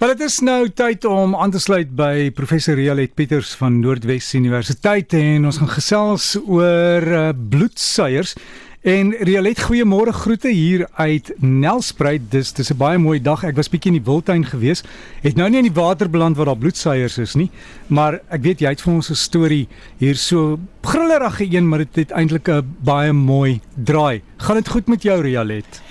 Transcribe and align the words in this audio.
Maar 0.00 0.14
dit 0.16 0.22
is 0.24 0.38
nou 0.40 0.62
tyd 0.72 1.04
om 1.04 1.34
aan 1.36 1.50
te 1.52 1.60
sluit 1.60 1.90
by 1.92 2.30
professor 2.32 2.78
Rialet 2.78 3.10
Pieters 3.14 3.50
van 3.60 3.74
Noordwes 3.82 4.30
Universiteit 4.32 5.12
en 5.12 5.44
ons 5.44 5.58
gaan 5.60 5.68
gesels 5.68 6.28
oor 6.40 7.04
uh, 7.04 7.24
bloedsuiers. 7.52 8.32
En 8.80 9.10
Rialet, 9.28 9.60
goeiemôre 9.60 10.14
groete 10.16 10.48
hier 10.56 10.86
uit 10.96 11.28
Nelspruit. 11.44 12.30
Dis 12.32 12.54
dis 12.56 12.72
'n 12.72 12.80
baie 12.80 12.98
mooi 12.98 13.20
dag. 13.20 13.44
Ek 13.44 13.60
was 13.60 13.68
bietjie 13.68 13.92
in 13.92 14.00
die 14.00 14.08
wildtuin 14.08 14.46
gewees. 14.48 14.80
Het 15.20 15.36
nou 15.36 15.50
nie 15.50 15.60
in 15.60 15.68
die 15.68 15.80
water 15.82 16.08
beland 16.08 16.36
waar 16.36 16.48
daar 16.48 16.62
bloedsuiers 16.64 17.18
is 17.18 17.34
nie, 17.34 17.50
maar 17.88 18.22
ek 18.30 18.40
weet 18.40 18.60
jy 18.60 18.68
het 18.72 18.80
vir 18.80 18.94
ons 18.94 19.10
'n 19.10 19.14
storie 19.14 19.68
hier 19.98 20.16
so 20.16 20.58
grillerige 20.80 21.44
een, 21.44 21.68
maar 21.68 21.84
dit 21.84 21.96
het 21.96 22.10
eintlik 22.10 22.48
'n 22.48 22.64
baie 22.80 23.12
mooi 23.12 23.60
draai. 23.76 24.22
Gaan 24.38 24.56
dit 24.56 24.68
goed 24.68 24.88
met 24.88 25.02
jou 25.02 25.20
Rialet? 25.20 25.82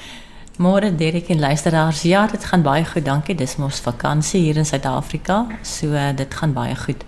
Môre 0.59 0.95
Derek 0.95 1.29
en 1.29 1.39
luisteraars. 1.39 2.01
Ja, 2.01 2.27
dit 2.27 2.43
gaan 2.43 2.61
baie 2.61 2.85
goed. 2.85 3.05
Dankie. 3.05 3.35
Dis 3.35 3.55
mos 3.55 3.79
vakansie 3.79 4.41
hier 4.41 4.57
in 4.59 4.65
Suid-Afrika. 4.65 5.45
So 5.63 5.95
dit 6.15 6.33
gaan 6.35 6.53
baie 6.53 6.75
goed. 6.75 7.05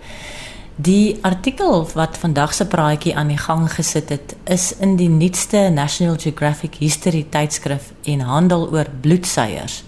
Die 0.80 1.18
artikel 1.20 1.84
wat 1.92 2.16
vandag 2.16 2.54
se 2.56 2.64
praatjie 2.66 3.12
aan 3.16 3.28
die 3.28 3.36
gang 3.36 3.68
gesit 3.74 4.08
het, 4.08 4.32
is 4.44 4.70
in 4.80 4.96
die 4.96 5.10
nuutste 5.12 5.68
National 5.68 6.16
Geographic 6.16 6.80
History 6.80 7.26
tydskrif 7.28 7.92
en 8.08 8.24
handel 8.24 8.70
oor 8.72 8.88
bloedsuiers. 9.00 9.82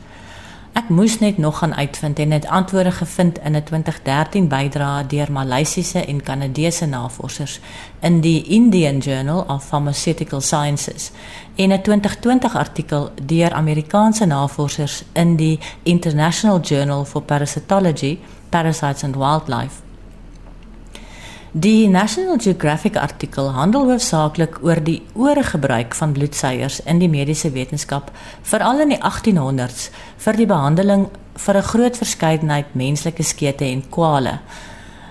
Ek 0.74 0.88
moes 0.91 1.19
net 1.23 1.37
nog 1.38 1.59
gaan 1.59 1.74
uitvind 1.74 2.19
en 2.19 2.30
het 2.30 2.46
antwoorde 2.46 2.91
gevind 2.91 3.38
in 3.38 3.56
'n 3.56 3.62
2013 3.62 4.48
bydrae 4.48 5.06
deur 5.06 5.33
Maleisiese 5.33 6.05
en 6.05 6.23
Kanadese 6.23 6.87
navorsers 6.87 7.60
in 8.00 8.20
die 8.20 8.42
Indian 8.42 8.98
Journal 8.98 9.45
of 9.48 9.64
Pharmaceutical 9.64 10.41
Sciences 10.41 11.10
en 11.55 11.70
'n 11.73 11.83
2020 11.83 12.56
artikel 12.56 13.10
deur 13.23 13.52
Amerikaanse 13.52 14.27
navorsers 14.27 15.05
in 15.12 15.37
die 15.37 15.59
International 15.83 16.60
Journal 16.60 17.05
for 17.05 17.22
Parasitology, 17.22 18.19
Parasites 18.48 19.05
and 19.05 19.16
Wildlife. 19.16 19.83
Die 21.56 21.86
National 21.86 22.34
Geographic 22.42 22.97
artikel 22.97 23.52
handel 23.55 23.84
hoofsaaklik 23.86 24.56
oor 24.66 24.80
die 24.83 25.05
oorgebruik 25.14 25.92
van 25.94 26.10
bloedsuiers 26.12 26.80
in 26.83 26.98
die 26.98 27.06
mediese 27.08 27.52
wetenskap, 27.55 28.08
veral 28.42 28.83
in 28.83 28.91
die 28.91 28.98
1800s 28.98 29.84
vir 30.25 30.41
die 30.41 30.48
behandeling 30.50 31.06
vir 31.44 31.55
'n 31.55 31.69
groot 31.70 31.97
verskeidenheid 31.97 32.75
menslike 32.75 33.22
skete 33.22 33.64
en 33.70 33.84
kwale. 33.88 34.41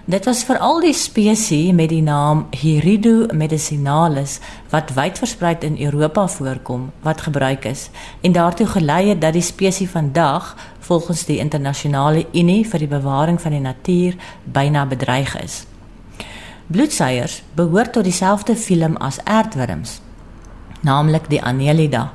Dit 0.06 0.26
was 0.26 0.44
veral 0.44 0.82
die 0.82 0.94
spesies 0.94 1.72
met 1.72 1.90
die 1.90 2.02
naam 2.02 2.48
Hierido 2.52 3.28
medicinalis 3.32 4.40
wat 4.70 4.94
wyd 4.94 5.18
versprei 5.18 5.56
in 5.62 5.80
Europa 5.80 6.28
voorkom 6.28 6.92
wat 7.04 7.22
gebruik 7.22 7.66
is 7.66 7.90
en 8.22 8.32
daartoe 8.32 8.68
gelei 8.68 9.10
het 9.10 9.22
dat 9.22 9.34
die 9.34 9.42
spesies 9.42 9.90
vandag 9.90 10.56
volgens 10.80 11.26
die 11.26 11.40
internasionale 11.40 12.26
Unie 12.34 12.68
vir 12.68 12.80
die 12.80 12.88
bewaring 13.00 13.42
van 13.42 13.52
die 13.52 13.62
natuur 13.62 14.16
byna 14.44 14.86
bedreig 14.86 15.42
is. 15.44 15.66
Bloedsuiers 16.74 17.44
behoort 17.54 17.92
tot 17.94 18.04
dieselfde 18.04 18.56
filum 18.58 18.96
as 18.98 19.20
aardwurms, 19.30 20.00
naamlik 20.82 21.28
die 21.30 21.42
Annelida. 21.46 22.08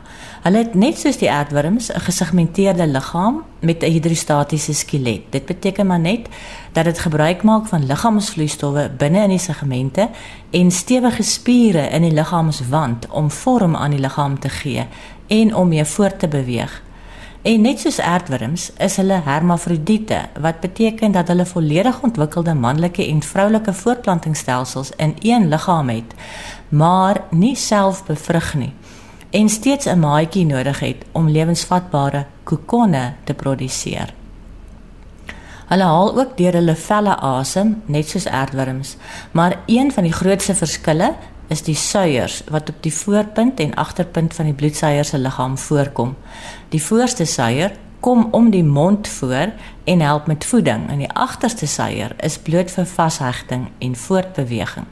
Hulle 0.43 0.65
het 0.65 0.75
net 0.75 0.99
soos 0.99 1.21
die 1.21 1.29
aardwurms 1.31 1.93
'n 1.93 2.01
gesegmenteerde 2.07 2.87
liggaam 2.87 3.45
met 3.61 3.83
'n 3.83 3.93
hidrostatiese 3.95 4.75
skelet. 4.75 5.23
Dit 5.31 5.47
beteken 5.47 5.87
maar 5.87 6.01
net 6.01 6.27
dat 6.73 6.85
dit 6.85 6.99
gebruik 6.99 7.43
maak 7.43 7.67
van 7.67 7.87
liggaamsvloeistowwe 7.87 8.91
binne 8.99 9.23
in 9.23 9.29
die 9.29 9.39
segmente 9.39 10.09
en 10.51 10.71
stewige 10.71 11.23
spiere 11.23 11.89
in 11.89 12.03
die 12.03 12.13
liggaamswand 12.13 13.09
om 13.09 13.31
vorm 13.31 13.77
aan 13.77 13.91
die 13.91 14.01
liggaam 14.01 14.39
te 14.39 14.49
gee 14.49 14.87
en 15.27 15.55
om 15.55 15.69
mee 15.69 15.85
voort 15.85 16.19
te 16.19 16.29
beweeg. 16.29 16.83
En 17.43 17.61
net 17.61 17.81
soos 17.81 18.01
aardwurms 18.01 18.73
is 18.83 18.97
hulle 18.97 19.21
hermafrodiete 19.25 20.19
wat 20.41 20.61
beteken 20.61 21.13
dat 21.13 21.29
hulle 21.29 21.47
volledig 21.47 22.03
ontwikkelde 22.03 22.55
manlike 22.55 23.07
en 23.07 23.23
vroulike 23.23 23.73
voortplantingsstelsels 23.73 24.91
in 24.97 25.15
een 25.23 25.49
liggaam 25.49 25.89
het, 25.89 26.15
maar 26.69 27.23
nie 27.31 27.57
self 27.57 28.05
bevrug 28.05 28.55
nie 28.55 28.73
en 29.31 29.49
steeds 29.49 29.87
'n 29.87 29.99
maatjie 29.99 30.47
nodig 30.47 30.81
het 30.81 31.05
om 31.13 31.29
lewensvatbare 31.29 32.27
kokonne 32.43 33.15
te 33.25 33.35
produseer. 33.35 34.15
Hulle 35.67 35.83
haal 35.83 36.19
ook 36.19 36.37
deur 36.37 36.53
hulle 36.53 36.75
velle 36.75 37.17
asem, 37.17 37.83
net 37.85 38.09
soos 38.09 38.27
aardwurms, 38.27 38.97
maar 39.31 39.59
een 39.67 39.93
van 39.93 40.03
die 40.03 40.13
grootste 40.13 40.55
verskille 40.55 41.15
is 41.49 41.63
die 41.65 41.77
suiers 41.77 42.43
wat 42.53 42.69
op 42.69 42.83
die 42.85 42.93
voorpunt 42.93 43.61
en 43.61 43.75
agterpunt 43.75 44.35
van 44.35 44.51
die 44.51 44.55
bloedsuier 44.55 45.05
se 45.05 45.19
liggaam 45.19 45.59
voorkom. 45.59 46.17
Die 46.69 46.83
voorste 46.83 47.25
suier 47.25 47.73
kom 48.01 48.29
om 48.31 48.51
die 48.51 48.65
mond 48.65 49.09
voor 49.09 49.53
en 49.85 50.01
help 50.01 50.27
met 50.27 50.45
voeding 50.45 50.89
en 50.91 50.99
die 50.99 51.13
agterste 51.13 51.67
suier 51.67 52.15
is 52.23 52.39
bloot 52.39 52.71
vir 52.71 52.87
vashegting 52.87 53.69
en 53.79 53.97
voortbeweging. 53.97 54.87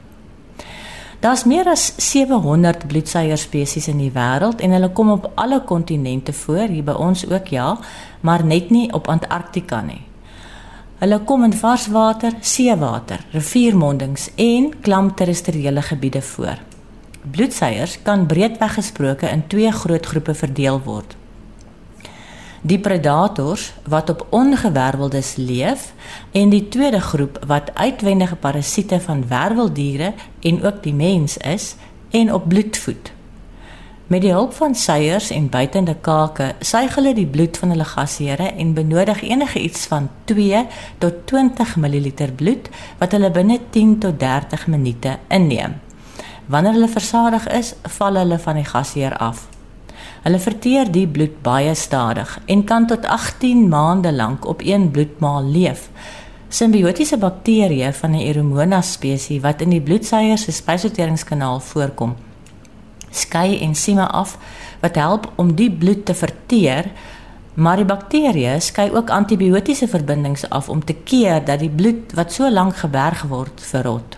Daar's 1.19 1.47
meer 1.49 1.65
as 1.69 1.93
700 1.97 2.87
bloedsuier 2.87 3.37
spesies 3.37 3.87
in 3.89 3.97
die 3.97 4.11
wêreld 4.13 4.61
en 4.61 4.75
hulle 4.75 4.91
kom 4.93 5.09
op 5.15 5.31
alle 5.35 5.63
kontinente 5.65 6.33
voor, 6.33 6.67
hier 6.69 6.85
by 6.85 6.93
ons 6.93 7.25
ook 7.25 7.49
ja, 7.53 7.71
maar 8.21 8.45
net 8.45 8.69
nie 8.69 8.85
op 8.93 9.09
Antarktika 9.09 9.81
nie. 9.81 10.06
Hulle 10.97 11.19
kom 11.29 11.43
in 11.45 11.53
varswater, 11.53 12.33
seewater, 12.41 13.19
riviermondings 13.31 14.31
en 14.35 14.71
klam 14.81 15.11
terrestriële 15.15 15.81
gebiede 15.81 16.21
voor. 16.21 16.57
Bloedsuiers 17.21 17.99
kan 18.01 18.25
breedweg 18.25 18.73
gesproke 18.73 19.29
in 19.29 19.43
twee 19.47 19.71
groot 19.71 20.05
groepe 20.05 20.33
verdeel 20.33 20.81
word. 20.81 21.13
Die 22.61 22.79
predators 22.79 23.73
wat 23.85 24.09
op 24.09 24.25
ongewerveldes 24.29 25.35
leef 25.35 25.93
en 26.31 26.49
die 26.49 26.65
tweede 26.67 27.01
groep 27.01 27.37
wat 27.45 27.69
uitwendige 27.73 28.35
parasiete 28.35 28.99
van 28.99 29.27
werveldiere 29.27 30.13
en 30.41 30.63
ook 30.65 30.81
die 30.83 30.93
mens 30.93 31.37
is 31.37 31.75
en 32.09 32.33
op 32.33 32.49
bloed 32.49 32.77
voed. 32.77 33.13
Met 34.07 34.21
die 34.23 34.31
hulp 34.31 34.53
van 34.55 34.75
suiers 34.75 35.29
en 35.35 35.49
buitende 35.51 35.91
kake 35.99 36.53
suig 36.63 36.93
hulle 36.95 37.11
die 37.13 37.25
bloed 37.27 37.57
van 37.59 37.73
hulle 37.73 37.83
gasheere 37.83 38.45
en 38.55 38.69
benodig 38.73 39.19
enige 39.21 39.59
iets 39.59 39.81
van 39.91 40.05
2 40.31 40.61
tot 41.03 41.25
20 41.27 41.73
ml 41.75 42.05
bloed 42.39 42.69
wat 43.01 43.11
hulle 43.11 43.31
binne 43.35 43.57
10 43.69 43.97
tot 44.05 44.19
30 44.19 44.67
minute 44.71 45.17
inneem. 45.27 45.73
Wanneer 46.47 46.77
hulle 46.77 46.87
versadig 46.87 47.49
is, 47.51 47.73
val 47.97 48.15
hulle 48.15 48.37
van 48.39 48.55
die 48.55 48.63
gasheer 48.69 49.17
af. 49.17 49.41
Hulle 50.23 50.39
verteer 50.39 50.87
die 50.91 51.07
bloed 51.07 51.41
baie 51.43 51.75
stadig 51.75 52.37
en 52.45 52.63
kan 52.63 52.87
tot 52.87 53.03
18 53.05 53.67
maande 53.67 54.13
lank 54.15 54.47
op 54.47 54.63
een 54.63 54.87
bloedmaal 54.91 55.43
leef. 55.51 55.89
Simbiotiese 56.47 57.19
bakterieë 57.19 57.91
van 57.93 58.15
'n 58.15 58.23
Aeromonas 58.23 58.93
spesies 58.93 59.41
wat 59.41 59.61
in 59.61 59.69
die 59.69 59.81
bloedsuiers 59.81 60.43
se 60.43 60.51
spysverteringskanaal 60.51 61.59
voorkom, 61.59 62.15
skei 63.11 63.59
ensieme 63.61 64.07
af 64.07 64.37
wat 64.81 64.95
help 64.95 65.31
om 65.35 65.55
die 65.55 65.71
bloed 65.71 66.05
te 66.05 66.13
verteer. 66.13 66.91
Maar 67.53 67.81
die 67.81 67.89
bakterieë 67.89 68.59
skei 68.61 68.91
ook 68.93 69.09
antibiotiese 69.09 69.87
verbindings 69.87 70.45
af 70.49 70.69
om 70.69 70.83
te 70.85 70.93
keer 70.93 71.41
dat 71.45 71.59
die 71.59 71.73
bloed 71.73 72.13
wat 72.13 72.33
so 72.33 72.49
lank 72.49 72.77
geberg 72.83 73.23
word 73.31 73.61
verrot. 73.61 74.17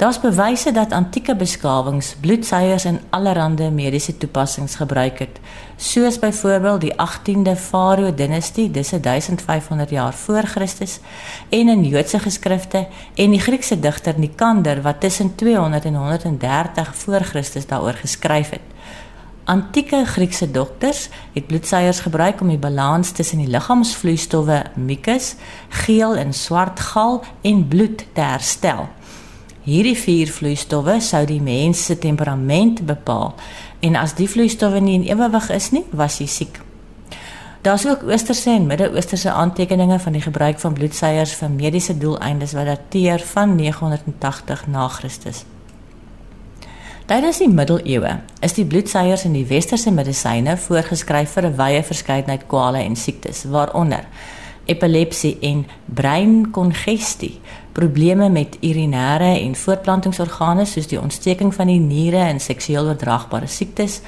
Daar's 0.00 0.20
bewyse 0.20 0.72
dat 0.72 0.92
antieke 0.96 1.34
beskawings 1.36 2.14
bloedsuiers 2.20 2.84
in 2.84 3.00
allerlei 3.10 3.70
mediese 3.70 4.16
toepassings 4.16 4.74
gebruik 4.80 5.18
het, 5.18 5.40
soos 5.76 6.18
byvoorbeeld 6.18 6.80
die 6.80 6.92
18de 6.94 7.52
Farao 7.56 8.14
dinastie, 8.14 8.70
dis 8.70 8.90
1500 8.90 9.90
jaar 9.90 10.14
voor 10.14 10.42
Christus, 10.42 10.98
en 11.48 11.68
in 11.68 11.84
Joodse 11.84 12.18
geskrifte 12.18 12.86
en 13.14 13.30
die 13.30 13.40
Griekse 13.40 13.80
digter 13.80 14.18
Nikander 14.18 14.80
wat 14.82 15.00
tussen 15.00 15.34
200 15.34 15.84
en 15.84 15.94
130 15.94 16.94
voor 16.96 17.20
Christus 17.20 17.66
daaroor 17.66 18.00
geskryf 18.00 18.50
het. 18.50 18.64
Antieke 19.44 20.04
Griekse 20.04 20.50
dokters 20.50 21.08
het 21.32 21.46
bloedsuiers 21.46 22.00
gebruik 22.00 22.40
om 22.40 22.48
die 22.48 22.58
balans 22.58 23.10
tussen 23.10 23.38
die 23.38 23.48
liggaamsvloeistowwe 23.48 24.64
mucus, 24.74 25.34
geel 25.68 26.16
en 26.16 26.32
swart 26.32 26.80
gal 26.80 27.20
en 27.42 27.68
bloed 27.68 28.06
te 28.12 28.20
herstel. 28.20 28.88
Hierdie 29.60 29.96
vier 29.96 30.30
vloeistowwe 30.32 30.94
sou 31.04 31.26
die 31.28 31.40
mens 31.44 31.82
se 31.84 31.98
temperament 32.00 32.80
bepaal 32.88 33.34
en 33.84 33.96
as 34.00 34.14
die 34.16 34.28
vloeistowwe 34.28 34.80
nie 34.80 34.94
in 34.96 35.04
ewewig 35.04 35.50
is 35.52 35.68
nie, 35.76 35.84
was 35.92 36.16
hy 36.22 36.28
siek. 36.32 36.60
Daar's 37.60 37.84
ook 37.84 38.06
Oosterse 38.08 38.54
en 38.54 38.66
Midde-Oosterse 38.66 39.30
aantekeninge 39.36 39.98
van 40.00 40.16
die 40.16 40.24
gebruik 40.24 40.58
van 40.62 40.72
bloedsuiers 40.72 41.34
vir 41.36 41.52
mediese 41.52 41.98
doeleindes 41.98 42.54
wat 42.56 42.70
dateer 42.70 43.20
van 43.34 43.52
980 43.58 44.66
na 44.72 44.88
Christus. 44.88 45.44
Tydens 47.10 47.42
die 47.42 47.50
middeleeue 47.52 48.14
is 48.40 48.56
die 48.56 48.64
bloedsuiers 48.64 49.26
in 49.28 49.36
die 49.36 49.44
westerse 49.44 49.92
medisyne 49.92 50.56
voorgeskryf 50.56 51.36
vir 51.36 51.50
'n 51.50 51.56
wye 51.56 51.82
verskeidenheid 51.82 52.46
kwale 52.46 52.78
en 52.78 52.96
siektes, 52.96 53.44
waaronder 53.44 54.06
epilepsie 54.64 55.36
en 55.40 55.66
breinkongestie, 55.84 57.40
probleme 57.80 58.28
met 58.28 58.58
urinêre 58.60 59.32
en 59.40 59.56
voortplantingsorgane 59.56 60.66
soos 60.68 60.90
die 60.90 61.00
ontsteking 61.00 61.54
van 61.56 61.72
die 61.72 61.80
niere 61.80 62.20
en 62.26 62.40
seksueel 62.40 62.92
oordraagbare 62.92 63.48
siektes 63.48 64.00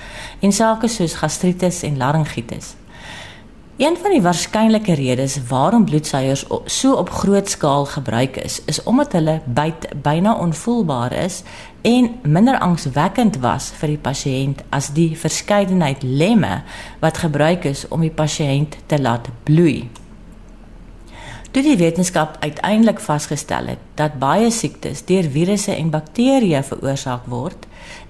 en 0.44 0.52
sake 0.52 0.90
soos 0.92 1.16
gastritis 1.22 1.80
en 1.88 1.96
laryngitis. 2.02 2.74
Een 3.80 3.96
van 3.96 4.12
die 4.12 4.22
waarskynlike 4.22 4.94
redes 4.94 5.38
waarom 5.48 5.84
bloedsuiers 5.88 6.44
so 6.64 6.92
op 7.00 7.10
groot 7.10 7.48
skaal 7.48 7.86
gebruik 7.94 8.36
is, 8.36 8.60
is 8.64 8.82
omdat 8.82 9.16
hulle 9.16 9.40
byt 9.46 9.88
byna 10.02 10.34
onvoelbaar 10.36 11.12
is 11.12 11.40
en 11.80 12.10
minder 12.22 12.58
angswekkend 12.58 13.40
was 13.40 13.70
vir 13.80 13.94
die 13.94 14.02
pasiënt 14.04 14.60
as 14.68 14.92
die 14.92 15.16
verskeidenheid 15.18 16.04
lemme 16.04 16.60
wat 17.00 17.24
gebruik 17.24 17.64
is 17.72 17.88
om 17.88 18.04
die 18.04 18.12
pasiënt 18.12 18.76
te 18.86 19.00
laat 19.00 19.32
bloei. 19.48 19.88
Toe 21.52 21.60
die 21.60 21.76
wetenskap 21.76 22.38
uiteindelik 22.40 23.00
vasgestel 23.04 23.66
het 23.68 23.80
dat 24.00 24.14
baie 24.16 24.46
siektes 24.50 25.02
deur 25.04 25.26
virusse 25.34 25.74
en 25.74 25.90
bakterieë 25.92 26.62
veroorsaak 26.64 27.26
word, 27.28 27.66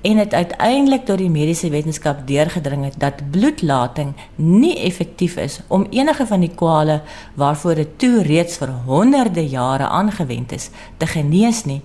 en 0.06 0.20
het 0.22 0.34
uiteindelik 0.34 1.08
tot 1.08 1.18
die 1.18 1.30
mediese 1.30 1.72
wetenskap 1.74 2.20
deurgedring 2.28 2.84
het 2.86 3.00
dat 3.02 3.18
bloedlating 3.34 4.12
nie 4.36 4.76
effektief 4.86 5.34
is 5.42 5.58
om 5.66 5.88
enige 5.90 6.26
van 6.26 6.46
die 6.46 6.52
kwale 6.54 7.00
waarvoor 7.34 7.82
dit 7.82 7.96
toe 7.98 8.22
reeds 8.28 8.60
vir 8.62 8.76
honderde 8.86 9.42
jare 9.48 9.90
aangewend 9.90 10.54
is 10.54 10.68
te 11.02 11.10
genees 11.10 11.64
nie, 11.66 11.80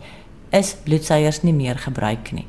is 0.54 0.76
bloedsuiers 0.86 1.42
nie 1.42 1.58
meer 1.58 1.82
gebruik 1.82 2.32
nie. 2.38 2.46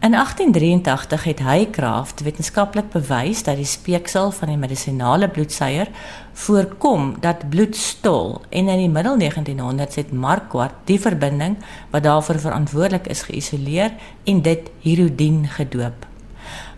In 0.00 0.12
1883 0.14 1.24
het 1.24 1.38
Haycraft 1.38 2.20
wetenskaplik 2.22 2.90
bewys 2.90 3.42
dat 3.42 3.56
die 3.58 3.66
speeksel 3.66 4.30
van 4.30 4.48
die 4.48 4.56
medisinale 4.56 5.26
bloedsuier 5.28 5.88
voorkom 6.32 7.16
dat 7.20 7.48
bloed 7.50 7.76
stol 7.76 8.36
en 8.48 8.68
in 8.68 8.78
die 8.78 8.88
middel 8.88 9.16
1900s 9.18 9.98
het 9.98 10.12
Marquardt 10.12 10.74
die 10.84 11.00
verbinding 11.00 11.56
wat 11.90 12.02
daarvoor 12.02 12.38
verantwoordelik 12.38 13.08
is 13.10 13.22
geïsoleer 13.26 13.96
en 14.24 14.42
dit 14.42 14.70
hirodien 14.80 15.48
gedoop. 15.48 16.06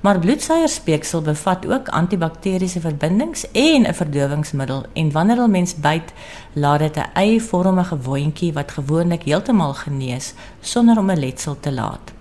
Maar 0.01 0.19
bloedsuierspeeksel 0.19 1.21
bevat 1.23 1.67
ook 1.69 1.89
antibakteriese 1.89 2.81
verbindings 2.81 3.45
en 3.53 3.85
'n 3.87 3.95
verdowingsmiddel 3.95 4.85
en 4.93 5.13
wanneer 5.13 5.43
'n 5.43 5.51
mens 5.51 5.75
byt, 5.75 6.13
laat 6.53 6.79
dit 6.79 6.97
'n 6.97 7.11
eivormige 7.15 8.01
wondjie 8.01 8.53
wat 8.53 8.71
gewoonlik 8.71 9.23
heeltemal 9.23 9.75
genees 9.75 10.33
sonder 10.61 10.99
om 10.99 11.11
'n 11.11 11.19
letsel 11.19 11.57
te 11.61 11.73
laat. 11.73 12.20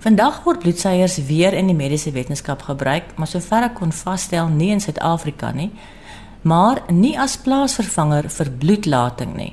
Vandag 0.00 0.38
word 0.46 0.62
bloedsuiers 0.62 1.18
weer 1.28 1.52
in 1.52 1.66
die 1.68 1.76
mediese 1.76 2.08
wetenskap 2.14 2.62
gebruik, 2.64 3.10
maar 3.20 3.28
sover 3.28 3.66
ek 3.66 3.74
kon 3.76 3.90
vasstel 3.92 4.48
nie 4.48 4.70
in 4.72 4.80
Suid-Afrika 4.80 5.50
nie, 5.52 5.68
maar 6.40 6.80
nie 6.88 7.18
as 7.20 7.34
plaasvervanger 7.44 8.30
vir 8.32 8.50
bloedlating 8.62 9.34
nie. 9.36 9.50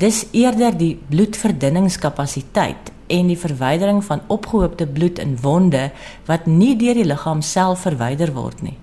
Dis 0.00 0.22
eerder 0.32 0.72
die 0.72 0.94
bloedverdunningskapasiteit 1.10 2.88
en 3.12 3.28
die 3.28 3.36
verwydering 3.36 4.00
van 4.06 4.24
opgehoopte 4.32 4.86
bloed 4.88 5.20
in 5.20 5.36
wonde 5.42 5.90
wat 6.30 6.48
nie 6.48 6.72
deur 6.80 6.96
die 6.96 7.04
liggaam 7.04 7.44
self 7.44 7.84
verwyder 7.84 8.32
word 8.32 8.64
nie. 8.64 8.78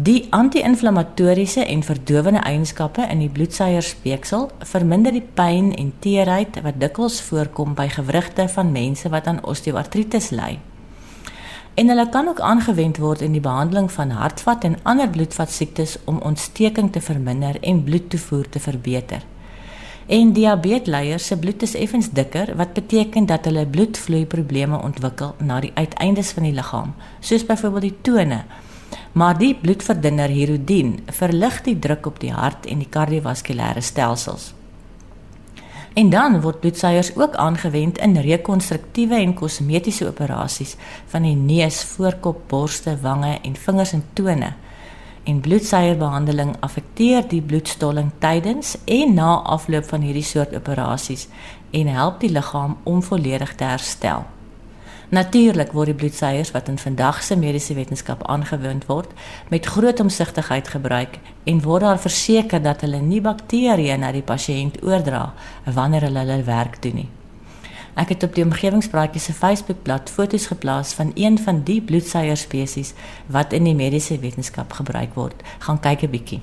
Die 0.00 0.28
anti-inflammatoriese 0.30 1.64
en 1.64 1.80
verdowende 1.82 2.38
eienskappe 2.38 3.02
in 3.10 3.18
die 3.18 3.28
bloedsuierspeeksel 3.34 4.44
verminder 4.70 5.10
die 5.10 5.24
pyn 5.34 5.72
en 5.74 5.88
teerheid 5.98 6.60
wat 6.62 6.76
dikwels 6.78 7.16
voorkom 7.26 7.72
by 7.74 7.88
gewrigte 7.90 8.44
van 8.52 8.70
mense 8.70 9.10
wat 9.10 9.26
aan 9.26 9.40
osteoartritis 9.42 10.28
ly. 10.30 10.60
En 11.74 11.90
hulle 11.90 12.04
kan 12.14 12.30
ook 12.30 12.38
aangewend 12.40 13.00
word 13.02 13.24
in 13.26 13.34
die 13.34 13.42
behandeling 13.42 13.90
van 13.90 14.14
hartvat 14.20 14.68
en 14.68 14.78
ander 14.84 15.10
bloedvatsiektes 15.10 15.96
om 16.04 16.22
ontsteking 16.30 16.92
te 16.94 17.02
verminder 17.02 17.58
en 17.60 17.82
bloedtoevoer 17.90 18.48
te 18.54 18.62
verbeter. 18.62 19.26
En 20.06 20.30
diabetesleiers 20.32 21.26
se 21.26 21.40
bloed 21.42 21.66
is 21.66 21.74
effens 21.74 22.12
dikker 22.14 22.54
wat 22.56 22.78
beteken 22.78 23.26
dat 23.26 23.50
hulle 23.50 23.66
bloedvloei 23.66 24.22
probleme 24.26 24.78
ontwikkel 24.78 25.34
na 25.42 25.58
die 25.60 25.74
uiteindes 25.74 26.30
van 26.38 26.46
die 26.46 26.54
liggaam, 26.54 26.94
soos 27.18 27.46
byvoorbeeld 27.50 27.90
die 27.90 27.98
tone 28.12 28.42
maar 29.12 29.38
die 29.38 29.54
bloedverdunner 29.54 30.28
hirodien 30.28 30.98
verlig 31.06 31.62
die 31.66 31.78
druk 31.78 32.06
op 32.06 32.20
die 32.20 32.32
hart 32.32 32.66
en 32.66 32.78
die 32.84 32.90
kardiovaskulêre 32.90 33.82
stelsels. 33.82 34.52
En 35.98 36.10
dan 36.10 36.40
word 36.40 36.60
bloedsuiers 36.60 37.16
ook 37.16 37.34
aangewend 37.34 37.98
in 37.98 38.16
rekonstruktiewe 38.22 39.18
en 39.18 39.34
kosmetiese 39.34 40.06
operasies 40.06 40.76
van 41.10 41.26
die 41.26 41.34
neus, 41.34 41.82
voorkop, 41.84 42.44
borste, 42.46 42.94
wange 43.02 43.38
en 43.42 43.56
vingers 43.56 43.92
en 43.92 44.04
tone. 44.12 44.52
En 45.24 45.40
bloedsuierbehandeling 45.40 46.54
affekteer 46.60 47.26
die 47.28 47.42
bloedstolling 47.42 48.12
tydens 48.22 48.76
en 48.84 49.14
na 49.14 49.34
afloop 49.42 49.90
van 49.90 50.06
hierdie 50.06 50.24
soort 50.24 50.54
operasies 50.54 51.26
en 51.70 51.90
help 51.92 52.20
die 52.20 52.32
liggaam 52.32 52.78
om 52.84 53.02
volledig 53.02 53.54
te 53.54 53.64
herstel. 53.64 54.37
Natuurlik 55.08 55.70
word 55.72 55.88
die 55.88 55.96
bloedsuiers 55.96 56.50
wat 56.52 56.66
in 56.68 56.76
vandag 56.76 57.22
se 57.24 57.36
mediese 57.36 57.72
wetenskap 57.74 58.26
aangewend 58.28 58.84
word, 58.90 59.12
met 59.48 59.66
groot 59.66 60.00
omsigtigheid 60.04 60.68
gebruik 60.68 61.16
en 61.48 61.62
word 61.64 61.86
daar 61.86 62.00
verseker 62.00 62.60
dat 62.62 62.84
hulle 62.84 63.00
nie 63.00 63.22
bakterieë 63.24 63.96
na 63.96 64.12
die 64.12 64.22
pasiënt 64.22 64.82
oordra 64.84 65.30
wanneer 65.64 66.10
hulle 66.10 66.26
hulle 66.26 66.44
werk 66.44 66.76
doen 66.84 67.00
nie. 67.00 67.08
Ek 67.98 68.12
het 68.12 68.22
op 68.22 68.36
die 68.36 68.44
omgewingspraatjie 68.44 69.24
se 69.24 69.32
Facebookblad 69.32 70.12
foto's 70.12 70.46
geplaas 70.52 70.92
van 70.94 71.10
een 71.16 71.40
van 71.40 71.64
die 71.64 71.80
bloedsuierspesies 71.80 72.92
wat 73.32 73.56
in 73.56 73.64
die 73.64 73.74
mediese 73.74 74.20
wetenskap 74.20 74.76
gebruik 74.76 75.16
word. 75.16 75.42
Gaan 75.64 75.80
kyk 75.80 76.02
'n 76.04 76.10
bietjie. 76.10 76.40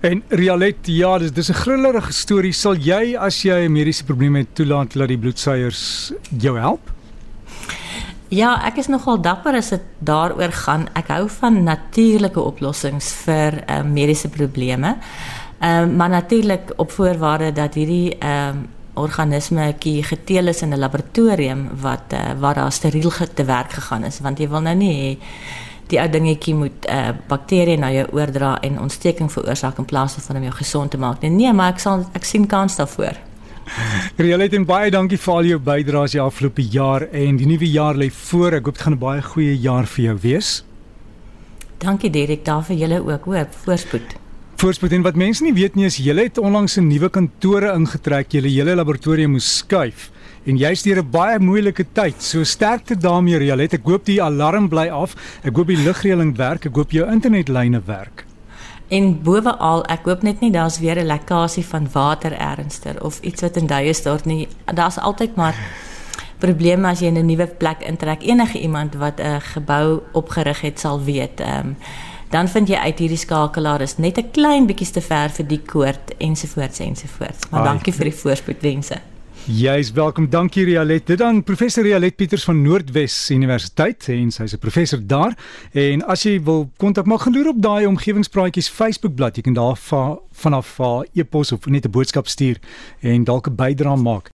En 0.00 0.22
Rialet, 0.28 0.76
ja, 0.82 1.18
dis 1.18 1.32
dis 1.32 1.50
'n 1.50 1.54
grillerige 1.54 2.12
storie. 2.12 2.52
Sal 2.52 2.74
jy 2.74 3.16
as 3.16 3.42
jy 3.42 3.66
'n 3.66 3.72
mediese 3.72 4.04
probleem 4.04 4.36
het 4.36 4.54
toelaat 4.54 4.92
dat 4.92 5.08
die 5.08 5.18
bloedsuiers 5.18 6.12
jou 6.38 6.58
help? 6.58 6.95
Ja, 8.28 8.56
ek 8.66 8.80
is 8.82 8.88
nogal 8.90 9.20
dapper 9.22 9.54
as 9.54 9.70
dit 9.70 9.82
daaroor 10.02 10.50
gaan. 10.64 10.88
Ek 10.98 11.12
hou 11.14 11.28
van 11.30 11.60
natuurlike 11.62 12.42
oplossings 12.42 13.12
vir 13.22 13.60
uh, 13.62 13.82
mediese 13.86 14.28
probleme. 14.28 14.96
Ehm 15.60 15.90
uh, 15.90 15.96
maar 15.96 16.08
natuurlik 16.08 16.72
op 16.76 16.90
voorwaarde 16.90 17.52
dat 17.52 17.74
hierdie 17.74 18.18
ehm 18.18 18.64
uh, 18.64 18.72
organisme 18.96 19.74
geteel 19.78 20.46
is 20.46 20.62
in 20.62 20.72
'n 20.72 20.78
laboratorium 20.78 21.68
wat 21.80 22.12
uh, 22.12 22.18
waar 22.40 22.54
daar 22.54 22.72
steriel 22.72 23.12
te 23.34 23.44
werk 23.44 23.72
gegaan 23.72 24.04
is, 24.04 24.20
want 24.20 24.38
jy 24.38 24.48
wil 24.48 24.60
nou 24.60 24.74
nie 24.74 24.94
hê 24.94 25.18
die 25.86 26.00
ou 26.00 26.08
dingetjie 26.08 26.54
moet 26.54 26.88
uh, 26.88 27.10
bakterieë 27.28 27.78
na 27.78 27.90
jou 27.92 28.06
oordra 28.12 28.58
en 28.60 28.80
ontsteking 28.80 29.32
veroorsaak 29.32 29.78
in 29.78 29.84
plaas 29.84 30.16
van 30.18 30.36
om 30.36 30.42
jou 30.42 30.54
gesond 30.54 30.90
te 30.90 30.98
maak. 30.98 31.20
Nee, 31.20 31.30
nee, 31.30 31.52
maar 31.52 31.72
ek 31.72 31.78
sal 31.78 32.04
ek 32.12 32.24
sien 32.24 32.46
kans 32.46 32.76
daarvoor. 32.76 33.16
Rielet 34.16 34.54
en 34.54 34.64
baie 34.64 34.90
dankie 34.90 35.18
vir 35.18 35.34
al 35.34 35.44
jou 35.44 35.58
bydraes 35.58 36.12
die 36.12 36.20
afgelope 36.20 36.62
jaar 36.62 37.08
en 37.12 37.36
die 37.36 37.46
nuwe 37.46 37.68
jaar 37.70 37.94
lê 37.94 38.10
voor. 38.10 38.52
Ek 38.60 38.64
hoop 38.64 38.74
dit 38.74 38.82
gaan 38.82 38.94
'n 38.94 38.98
baie 38.98 39.22
goeie 39.22 39.56
jaar 39.58 39.86
vir 39.86 40.04
jou 40.04 40.18
wees. 40.22 40.64
Dankie 41.78 42.10
Derek, 42.10 42.44
daar 42.44 42.64
vir 42.64 42.76
julle 42.76 43.00
ook, 43.04 43.24
hoop, 43.24 43.54
voorspoed. 43.64 44.16
Voorspoed 44.56 44.92
en 44.92 45.02
wat 45.02 45.16
mense 45.16 45.44
nie 45.44 45.52
weet 45.52 45.74
nie 45.74 45.84
is 45.84 45.96
julle 45.96 46.22
het 46.22 46.38
onlangs 46.38 46.78
'n 46.78 46.88
nuwe 46.88 47.10
kantore 47.10 47.74
ingetrek, 47.74 48.32
julle 48.32 48.48
hele 48.48 48.74
laboratorium 48.74 49.32
moes 49.32 49.56
skuif 49.58 50.10
en 50.46 50.56
jy's 50.56 50.82
deur 50.82 51.02
'n 51.02 51.10
baie 51.10 51.38
moeilike 51.38 51.84
tyd. 51.92 52.22
So 52.22 52.44
sterkte 52.44 52.96
daarmee 52.96 53.38
Rielet. 53.38 53.74
Ek 53.74 53.84
hoop 53.84 54.04
die 54.04 54.22
alarm 54.22 54.68
bly 54.68 54.88
af. 54.88 55.14
Ek 55.42 55.56
hoop 55.56 55.66
die 55.66 55.76
ligreëling 55.76 56.36
werk. 56.36 56.66
Ek 56.66 56.74
hoop 56.74 56.90
jou 56.90 57.04
internetlyne 57.10 57.82
werk. 57.86 58.25
En 58.88 59.22
bowaal, 59.22 59.82
ek 59.90 60.04
hoop 60.06 60.22
net 60.22 60.40
nie 60.40 60.52
daar's 60.54 60.78
weer 60.78 60.98
'n 60.98 61.06
lekkasie 61.06 61.66
van 61.66 61.88
water 61.92 62.32
ernster 62.32 63.04
of 63.04 63.20
iets 63.20 63.42
wat 63.42 63.56
in 63.56 63.66
duie 63.66 63.92
stort 63.92 64.24
nie. 64.24 64.48
Daar's 64.74 64.98
altyd 64.98 65.34
maar 65.34 65.54
probleme 66.38 66.88
as 66.88 67.00
jy 67.00 67.06
in 67.06 67.18
'n 67.18 67.26
nuwe 67.26 67.46
plek 67.46 67.80
intrek. 67.80 68.22
Enige 68.22 68.60
iemand 68.60 68.94
wat 68.94 69.20
'n 69.20 69.40
gebou 69.40 70.02
opgerig 70.12 70.60
het 70.60 70.80
sal 70.80 71.02
weet. 71.02 71.40
Ehm 71.40 71.58
um, 71.58 71.76
dan 72.30 72.48
vind 72.48 72.68
jy 72.68 72.76
uit 72.76 72.98
hierdie 72.98 73.18
skakelaar 73.18 73.80
is 73.80 73.96
net 73.96 74.18
'n 74.18 74.30
klein 74.30 74.66
bietjie 74.66 74.90
te 74.90 75.00
ver 75.00 75.30
vir 75.30 75.46
die 75.46 75.62
koord 75.62 76.16
ensovoorts 76.18 76.78
ensovoorts. 76.78 77.48
Maar 77.50 77.60
Ai, 77.60 77.66
dankie 77.66 77.92
vir 77.92 78.04
die 78.04 78.14
voorspoedwense. 78.14 79.00
Jy 79.46 79.76
is 79.78 79.92
welkom. 79.94 80.24
Dankie 80.26 80.64
Rialet. 80.66 81.04
Dit 81.06 81.20
dan 81.20 81.36
professor 81.46 81.84
Rialet 81.86 82.16
Pieters 82.18 82.44
van 82.44 82.64
Noordwes 82.64 83.14
Universiteit 83.30 84.08
en 84.10 84.32
sy's 84.34 84.52
'n 84.52 84.58
professor 84.58 84.98
daar. 85.06 85.38
En 85.72 86.02
as 86.02 86.22
jy 86.22 86.42
wil 86.42 86.70
kontak 86.76 87.06
maak, 87.06 87.20
gaan 87.20 87.32
loer 87.32 87.48
op 87.48 87.62
daai 87.62 87.86
omgewingspraatjies 87.86 88.68
Facebookblad. 88.68 89.36
Jy 89.36 89.42
kan 89.42 89.54
daar 89.54 89.78
vanaf 90.32 90.78
'n 90.78 91.06
e-pos 91.14 91.52
of 91.52 91.66
net 91.66 91.84
'n 91.86 91.90
boodskap 91.90 92.26
stuur 92.26 92.58
en 93.00 93.24
dalk 93.24 93.46
'n 93.46 93.54
bydrae 93.54 93.96
maak. 93.96 94.32